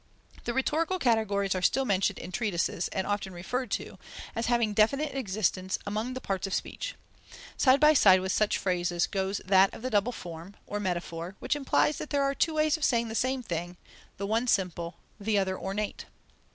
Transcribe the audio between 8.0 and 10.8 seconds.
with such phrases goes that of the double form, or